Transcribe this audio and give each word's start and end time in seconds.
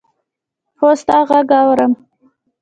هو! 0.79 0.89
ستا 1.01 1.17
ږغ 1.27 1.51
اورم. 1.63 1.93